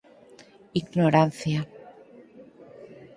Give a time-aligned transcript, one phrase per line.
[0.79, 1.61] Ignorancia.